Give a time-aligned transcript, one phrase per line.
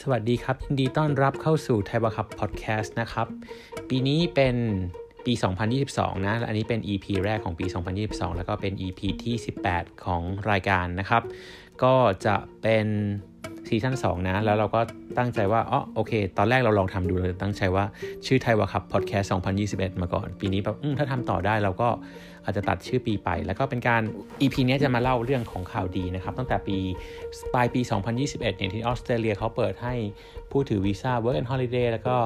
[0.00, 3.26] สวัสดีครับยินดีต้อนรับเข้าสู่ไทยบัคับพอดแคสต์นะครับ
[3.88, 4.56] ปีนี้เป็น
[5.26, 5.32] ปี
[5.78, 7.66] 2022 นะและอันนี้เป็น EP แรกของปี
[8.02, 9.36] 2022 แล้วก็เป็น EP ที่
[9.70, 11.22] 18 ของรายการนะครับ
[11.82, 11.94] ก็
[12.26, 12.86] จะเป็น
[13.68, 14.80] ซีซั่น2นะ แล้วเราก็
[15.18, 17.84] ตั้งใจว่าอ๋อโอเค ตอนแรกเราลองทำดูเลยตั้งใจว่า
[18.26, 19.30] ชื่อไทยวาคับพอดแคสต์
[19.66, 21.88] 2021 มาก่อน ปีนี้แบบถ้าทำต่อได้เราก็
[22.44, 24.02] อาจจะตัดชื่อปีไป แล้วก็เป็นการ
[24.40, 26.76] EP นี้จะมาเล่าเรื่องของข่าวดีนะครับ ตั้งแต่ปี
[27.54, 27.80] ปลายปี
[28.14, 29.94] 2021เนี่ยที่ออสเตรเลียเขาเปิดให้
[30.50, 32.16] ผู้ถือวีซ่า Work and Holiday แล้วก็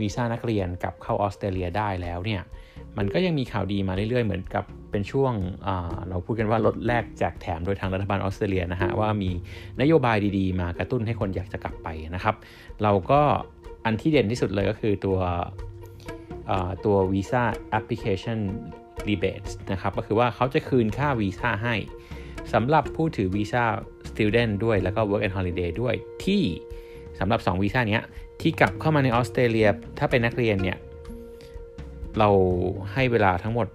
[0.00, 2.42] วีซ่านักเรียนกลับเข้าออสเตรเลียได้แล้วเนี่ย
[2.98, 5.32] มันก็ยังมีข่าวดีมาเรื่อยๆ เหมือนกับเป็นช่วง
[6.08, 9.30] เราพูดกันว่าลดแลกแจกแถมโดยทางรัฐบาลออสเตรเลียนะฮะว่ามี
[9.80, 12.34] นโยบายดีๆ มากระตุ้นให้คนอยากจะกลับไปนะครับ
[12.82, 13.20] เราก็
[13.84, 15.18] อันที่เด่นที่สุดเลยก็คือตัว
[16.84, 18.38] ตัววีซ่าแอปพลิเคชัน
[19.08, 21.74] rebates นะครับ ก็คือว่าเขาจะคืนค่าวีซ่าให้
[22.52, 23.64] สำหรับผู้ถือวีซ่า
[24.10, 25.94] student ด้วยแล้วก็ work and holiday ด้วย
[26.24, 26.42] ที่
[27.18, 28.00] สำหรับ 2 วีซ่านี้
[28.40, 30.78] ที่กลับเข้ามาในออสเตรเลีย ถ้าเป็นนักเรียนเนี่ย
[32.18, 32.28] เรา
[32.92, 33.66] ให้เวลาทั้งหมด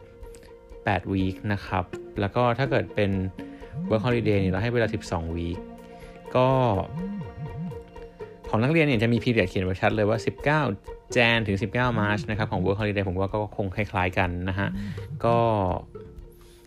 [0.52, 1.84] 8วีคนะครับ
[2.20, 3.12] แล้วก็ถ้าเกิดเป็น
[3.90, 5.58] work holiday เนี่ยเราให้เวลา 12วีค
[6.36, 6.48] ก็
[8.50, 10.18] ของนักเรียนเนี่ยจะมีพีเรียดเขียนไว้ชัดเลยว่า
[10.66, 14.70] 19แจนถึง 19มาร์ชนะครับ ของ work holiday ผมว่าก็คงคล้ายๆกันนะฮะ
[15.26, 15.38] ก็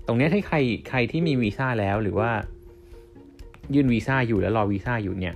[0.07, 0.57] ตรงนี้ให้ใคร
[0.89, 2.31] ใครที่มีวีซ่าแล้วหรือว่า
[3.75, 5.35] ยื่นวีซ่าอยู่แล้วรอวีซ่าอยู่เนี่ย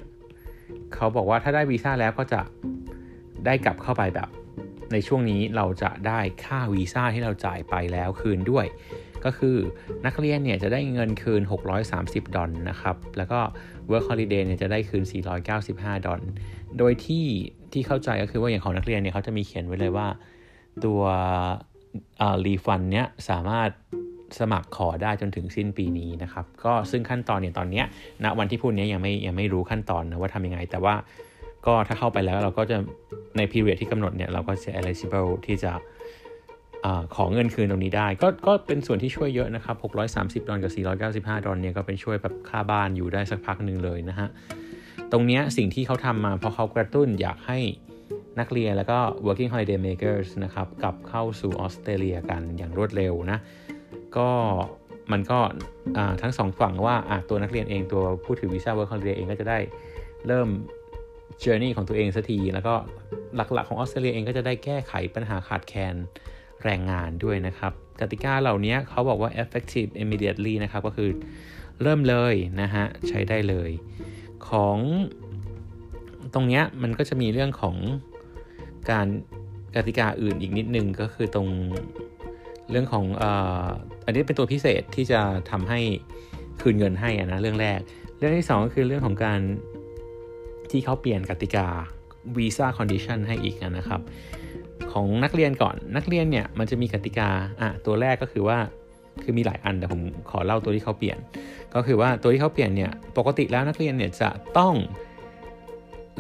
[0.95, 2.41] เขาบอกว่าถ้าได้วีซ่าแล้วก็จะ
[3.47, 4.29] ได้กลับเข้าไปแบบ
[4.93, 8.67] ในช่วงนี้เราจะได้ค่าวีซ่าที่เราจ่ายไปแล้วคืนด้วย
[9.25, 9.57] ก็คือ
[10.07, 11.43] นักเรียนเนี่ยจะได้เงินคืน
[11.89, 13.41] 630 ดอลนะครับ แล้วก็
[13.91, 15.05] Work Holiday เนี่ยจะได้คืน
[15.55, 16.21] 495 ดอล
[16.79, 17.27] โดยที่
[17.73, 20.09] ที่เข้าใจก็คือว่าอย่างของนักเรียนเนี่ยเขาจะมีเขียนไว้เลยว่า
[20.85, 21.01] ตัว
[22.45, 23.71] รีฟันเนี้ยสามารถ
[24.41, 27.87] สมัครขอได้จนถึงสิ้นปีนี้นะครับ ก็ซึ่งขั้นตอนเนี่ยตอนเนี้ย
[28.25, 30.95] ณวันที่พูดนี้ยังไม่ยังไม่รู้ขั้นตอนนะว่าทำยังไง แต่ว่า
[31.67, 32.77] ก็ถ้าเข้าไปแล้วเราก็จะ
[33.37, 35.73] ใน period ที่กำหนดเนี่ยเราก็จะ eligible ที่จะ
[36.85, 36.87] อ
[37.17, 39.77] ของเงินคืนตรงนี้ได้ ก็ก็เป็นส่วนที่ช่วยเยอะนะครับ
[40.43, 40.73] 630 ดอลกับ
[41.13, 44.29] 495 ดอลเนี่ยก็เป็นช่วยแบบค่าบ้านอยู่ได้สักพักหนึ่งเลยนะฮะ
[45.13, 47.59] ตรงนี้สิ่งที่เขาทำมาเพราะเขากระตุ้นอยากให้
[48.41, 53.39] นักเรียนแล้วก็ working holiday makers นะครับกลับเข้าสู่ออสเตรเลียกันอย่างรวดเร็วนะ
[54.17, 54.31] ก็
[55.13, 55.39] มันก็
[56.23, 56.97] ทั้งสองฝั่งว่า
[57.29, 59.59] ตัวนักเรียนเองตัวผู้ถือวีซ่า work holiday เองก็จะได้
[60.27, 60.49] เริ่ม
[61.45, 62.75] journey ของตัวเองสักที แล้วก็
[63.35, 65.95] หลักๆของออสเตรเลียเองก็จะได้แก้ไขปัญหาขาดแคลน
[66.65, 71.11] แรงงานด้วยนะครับ กติกาเหล่านี้เขาบอกว่า effective immediately นะครับก็คือ
[71.83, 73.71] เริ่มเลยนะฮะ ใช้ได้เลย
[74.49, 74.79] ของ
[76.35, 77.77] ตรงเนี้ยมันก็จะมีเรื่องของ
[78.91, 79.07] การ
[79.77, 81.49] กติกาอื่นอีกนิดนึงก็คือตรง
[82.71, 85.81] เรื่องของอันนี้เป็นตัวพิเศษที่จะทำให้
[86.61, 87.81] คืนเงินให้นะเรื่องแรก
[88.19, 89.41] เรื่องที่ 2 ก็คือเรื่องของการ
[90.73, 91.67] ที่เขาเปลี่ยนกติกา
[92.37, 94.01] visa condition ให้อีกนะครับ
[94.93, 97.29] ของนักเรียนก่อนนักเรียนเนี่ยมันจะมีกติกา
[97.61, 98.59] อะตัวแรกก็คือว่า
[99.23, 100.01] คือมีหลายอันแต่ผม
[100.31, 101.19] ขอเล่าตัวที่เขาเปลี่ยน
[101.75, 104.75] ก็คือว่าตัวที่เขาเปลี่ยนเนี่ยปกติแล้วนักเรียนเนี่ยจะต้อง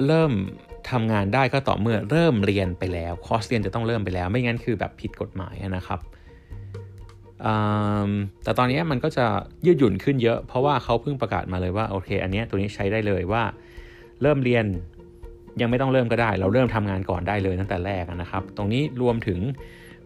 [0.06, 0.32] เริ่ม
[0.90, 6.00] ทำงานได้ก็ต่อเมื่อเริ่มเรียนไปแล้วคอร์สเรียนจะต้องเริ่มไปแล้ว ไม่งั้นคือแบบผิดกฎหมายนะครับ
[8.44, 9.26] แต่ตอนนี้มันก็จะ
[9.66, 13.42] ยืดหยุ่นขึ้นเยอะ เพราะว่าเขาเพิ่งประกาศมาเลยว่าโอเค อันนี้ตัวนี้ใช้ได้เลยว่า
[14.22, 14.66] เริ่มเรียน
[15.60, 19.38] ยังไม่ต้องเริ่มก็ได้ เราเริ่มทำงานก่อนได้เลยตั้งแต่แรกนะครับ ตรงนี้รวมถึง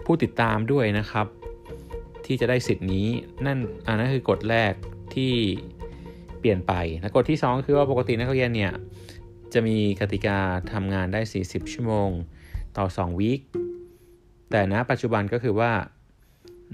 [0.04, 1.26] ผู้ติดตามด้วยนะครับ
[2.26, 3.08] ที่จะได้สิทธิ์นี้
[3.46, 4.72] นั่นอันนั้นคือกฎแรก
[5.14, 5.32] ที่
[6.38, 8.72] เปลี่ยนไปและกฎที่ 2 คือว่าปกตินักเรียนเนี่ย
[9.52, 10.38] จะมีกติกา
[10.72, 12.10] ทำงานได้ 40 ชั่วโมง
[12.76, 13.40] ต่อ2วีค
[14.50, 15.72] แต่ณปัจจุบันก็คือว่า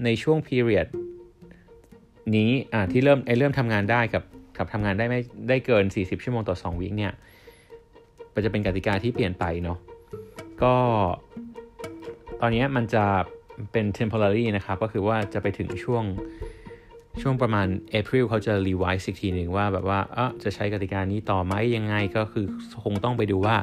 [0.03, 0.87] ในช่วง period
[2.35, 4.23] นี้อ่าที่เริ่มไอเริ่มทำงานได้กับ
[4.57, 5.19] กับทำงานได้ไม่
[5.49, 7.13] ได้เกิน 40 ชั่วโมงต่อ 2วีคเนี่ย
[8.33, 9.77] มันจะเป็นกติกาที่เปลี่ยนไปเนาะ
[10.63, 10.75] ก็
[12.41, 13.05] ตอนนี้มันจะ
[13.71, 16.03] เป็น temporary นะครับ ก็คือว่าจะไปถึงช่วง
[17.21, 17.67] ช่วงประมาณ
[17.99, 22.45] April เขาจะ revise อีกทีหนึ่งว่าแบบว่าเออจะใช้กติกานี้ต่อไหมยังไงก็คือ
[22.83, 23.55] คงต้องไปดูว่า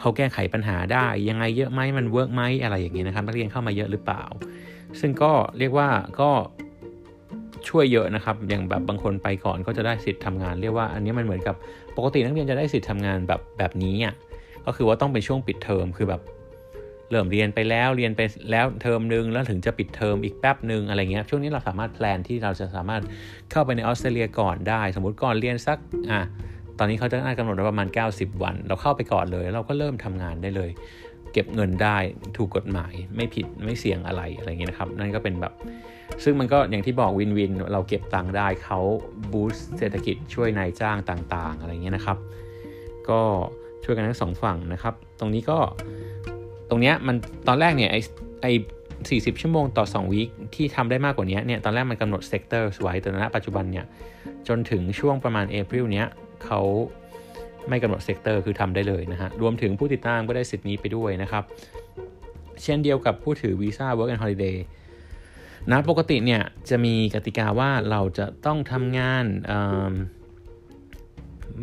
[0.00, 4.22] เขาแก้ไขปัญหาได้ ยังไงเยอะไหมมัน work ไหมอะไรอย่างเงี้ยนะครับนักเรียนเข้ามาเยอะหรือเปล่า
[5.00, 5.88] ซึ่งก็เรียกว่า
[6.20, 6.30] ก็
[7.68, 11.56] ช่วยเยอะนะครับ อย่างแบบบางคนไปก่อนก็จะได้สิทธิ์ทำงาน เรียกว่าอันนี้มันเหมือนกับ
[11.96, 14.14] ปกตินักเรียนจะได้สิทธิ์ทำงานแบบแบบนี้อะ
[14.66, 16.22] ก็คือว่าต้องเป็นช่วงปิดเทอมคือแบบ
[17.10, 18.20] เริ่มเรียนไปแล้วเรียนไป
[18.50, 23.02] แล้วเทอมนึงแล้วถึงจะปิดเทอมอีกแป๊บหนึ่งอะไรเงี้ยช่วงนี้เราสามารถ plan ที่เราจะสามารถ
[23.50, 25.78] เข้าไปในออสเตรเลียก่อนได้ สมมติก่อนเรียนสัก
[26.10, 26.20] อะ
[26.78, 30.70] ตอนนี้เขาจะน่ากำหนดไว้ประมาณ 90 วัน เราเข้าไปก่อนเลย เราก็เริ่มทำงานได้เลย
[31.32, 31.96] เก็บเงินได้
[32.36, 35.52] ถูกกฎหมายไม่ผิดไม่เสี่ยงอะไรอะไรเงี้ยนะครับ นั่นก็เป็นแบบ
[36.24, 38.80] ซึ่งมันก็อย่างที่บอก win-win เราเก็บตังค์ได้เขา
[39.32, 42.18] boost เศรษฐกิจช่วยนายจ้างต่างๆ อะไรเงี้ยนะครับ
[43.08, 43.20] ก็
[43.84, 45.58] ช่วยกันทั้งสองฝั่งนะครับ ตรงนี้ก็
[46.68, 47.16] ตรงเนี้ยมัน
[47.48, 47.96] ตอนแรกเนี่ยไอ้
[48.42, 48.46] ไอ้
[48.94, 53.86] 40 ชั่วโมงต่อ 2 week ที่ทำได้มากกว่านี้เนี่ยตอนแรกมันกำหนด sector ไว้แต่ณปัจจุบันเนี่ย
[54.48, 56.06] จนถึงช่วงประมาณ April เนี้ย
[56.44, 56.60] เขา
[57.68, 61.44] ไม่กำหนด sector คือทำได้เลยนะฮะรวมถึงผู้ติดตามก็ได้สิทธิ์นี้ไปด้วยนะครับ
[62.62, 64.56] เช่นเดียวกับผู้ถือวีซ่า Work and Holiday
[65.70, 69.24] นะปกติเนี่ยจะมีกติกาว่าเราจะต้องทำงาน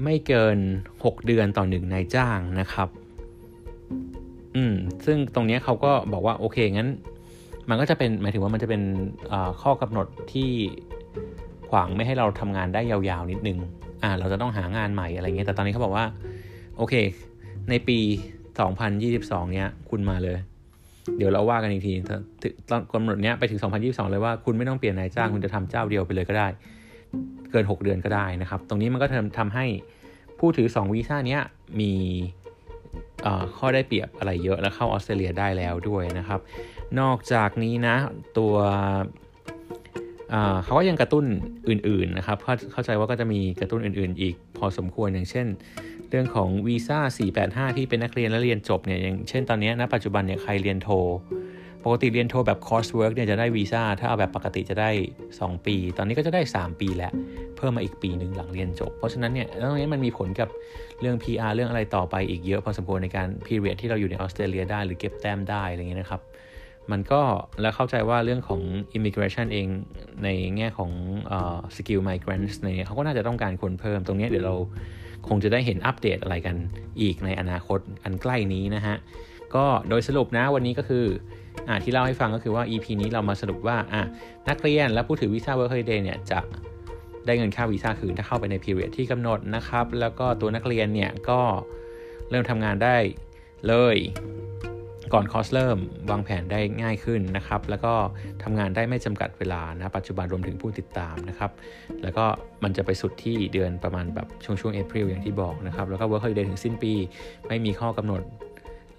[0.04, 0.58] ไม่เกิน
[0.96, 2.90] 6 เดือนต่อหนึ่งนายจ้างนะครับ
[4.56, 4.74] อืม
[5.06, 6.90] ซึ่งตรงนี้เขาก็บอกว่าโอเคงั้น
[7.70, 8.82] มันก็จะเป็นหมายถึงว่ามันจะเป็น
[9.62, 10.50] ข้อกำหนดที่
[11.70, 13.58] ขวางไม่ให้เราทำงานได้ยาวๆนิดนึง
[14.04, 16.06] อ่าเราจะต้องหางานใหม่อะไรเงี้ยแต่ตอนนี้เขาบอกว่า
[16.78, 16.94] โอเค
[17.70, 18.00] ในปี
[18.76, 20.38] 2022 เนี้ยคุณมาเลย
[21.18, 21.94] เดี๋ยวเราว่ากันอีกที
[22.70, 26.48] ตอนกำหนดเนี้ยไปถึง 2022 เลยว่าคุณไม่ต้องเปลี่ยนนายจ้างคุณจะทำเจ้าเดียวไปเลยก็ได้
[27.52, 29.66] เกิน 6 เดือนก็ได้นะครับ ตรงนี้มันก็ทำทำให้
[30.40, 31.42] ผู้ถือ 2 วีซ่าเนี้ย
[31.80, 31.94] มี
[33.58, 36.40] ข้อได้เปรียบอะไรเยอะแล้วเข้าออสเตรเลียได้แล้วด้วยนะครับ
[37.00, 37.96] นอกจากนี้นะ
[38.38, 38.56] ตัว
[40.64, 41.26] เขาก็ยังกระตุ้น
[41.70, 42.38] อื่นๆนะครับ
[42.74, 45.48] เข้าใจว่าก็จะมีกระตุ้นอื่นๆ อีกพอสมควรอย่างเช่น
[46.10, 47.00] เรื่องของวีซ่า
[47.70, 50.90] 485 ที่เป็นนักเรียนและเรียนจบเนี่ยอย่างเช่นตอนนี้ณปัจจุบันเนี่ยใครเรียนโท
[51.86, 54.90] ปกติเรียนโทแบบ coursework เนี่ยจะได้วีซ่าถ้าเอาแบบปกติจะได้
[55.30, 57.12] 2 ปี ตอนนี้ก็จะได้ 3 ปีแล้ว
[57.58, 60.50] เพิ่มมาอีกปีหนึ่งหลังเรียนจบ เพราะฉะนั้นเนี่ยตรงนี้มันมีผลกับ
[61.02, 66.22] เรื่อง PR เรื่องอะไรต่อไปอีกเยอะพอสมควรในการ period ที่เราอยู่ในออสเตรเลียได้หรือเก็บแต้มได้อะไรเงี้ยนะครับ
[66.92, 67.22] มันก็
[67.62, 68.62] แล้วเข้าใจว่าเรื่องของ
[68.98, 69.68] immigration เอง
[70.24, 70.92] ในแง่ของ
[71.36, 74.56] uh, skill migrants เนี่ยเขาก็น่าจะต้องการคนเพิ่มตรงนี้เดี๋ยวเรา
[75.28, 76.56] คงจะได้เห็นอัปเดตอะไรกัน
[77.02, 78.96] อีกในอนาคตอันใกล้นี้นะฮะ
[79.56, 81.06] ก็โดยสรุปนะวันนี้ก็คือ
[81.68, 84.02] อที่เล่าให้ฟังก็คือว่า EP นี้เรามาสรุปว่าอะ
[84.50, 86.40] นักเรียนและผู้ถือวีซ่า work holiday เนี่ยจะ
[87.26, 91.42] ได้เงินค่าวีซ่าคืนถ้าเข้าไปใน period ที่กำหนดนะครับ แล้วก็ตัวนักเรียนเนี่ยก็
[92.30, 92.98] เริ่มทำงานได้
[93.68, 93.98] เลย
[95.14, 95.78] ก่อนคอร์สเริ่ม
[96.10, 97.94] วางแผนได้ง่ายขึ้นนะครับ แล้วก็
[98.44, 101.52] ทำงานได้ไม่จำกัดเวลานะปัจจุบันรวมถึงผู้ติดตามนะครับ
[102.04, 102.26] แล้วก็
[102.64, 106.94] มันจะไปสุดที่เดือนประมาณแบบช่วงช่วง April อย่างที่บอกนะครับ แล้วก็ Work Holiday ถึงสิ้นปี
[107.48, 108.22] ไม่มีข้อกำหนด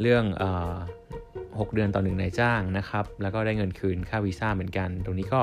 [0.00, 0.24] เรื่อง
[1.60, 5.40] หกเดือนต่อหนึ่งนายจ้างนะครับ แล้วก็ได้เงินคืนค่าวีซ่าเหมือนกัน ตรงนี้ก็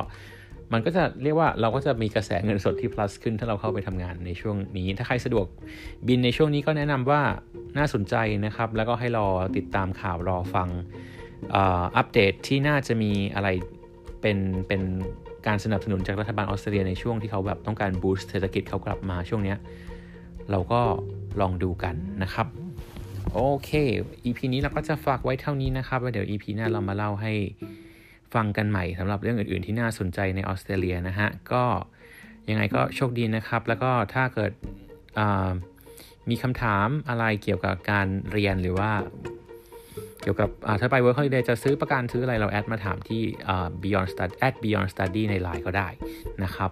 [0.73, 5.45] มันก็จะเรียกว่าเราก็จะมีกระแสเงินสดที่ plus ขึ้นถ้าเราเข้าไปทำงานในช่วงนี้ ถ้าใครสะดวก
[6.07, 7.21] บินในช่วงนี้ก็แนะนำว่า
[7.79, 8.15] น่าสนใจ
[8.45, 9.27] นะครับ แล้วก็ให้รอ
[9.57, 10.69] ติดตามข่าวรอฟัง
[11.57, 13.49] อัปเดตที่น่าจะมีอะไร
[14.21, 14.37] เป็น
[14.67, 14.81] เป็น
[15.47, 19.55] การสนับสนุนจากรัฐบาลออสเตรเลียในช่วงที่เขาแบบต้องการบูสต์เศรษฐกิจเขากลับมาช่วงนี้
[20.51, 20.81] เราก็
[21.41, 22.47] ลองดูกันนะครับ
[23.33, 23.69] โอเค
[24.25, 27.33] EP นี้เราก็จะฝากไว้เท่านี้นะครับแล้วเดี๋ยว EP หน้าเรามาเล่าให้
[28.33, 31.63] ฟังกันใหม่สำหรับเรื่องอื่น ๆ ที่น่าสนใจในออสเตรเลียนะฮะ ก็
[32.49, 34.51] ยังไงก็โชคดีนะครับ แล้วก็ถ้าเกิด
[36.29, 38.91] มีคำถามอะไรเกี่ยวกับการเรียนหรือว่า
[40.21, 40.49] เกี่ยวกับ
[40.81, 43.21] ถ้าไป work holiday จะซื้อประกันซื้ออะไรเราแอดมาถามที่
[43.83, 45.87] beyond study at beyond study ในไลน์ก็ได้
[46.43, 46.71] นะครับ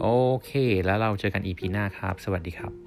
[0.00, 0.06] โอ
[0.44, 0.52] เค
[0.84, 2.83] แล้วเราเจอกัน EP หน้าครับ สวัสดีครับ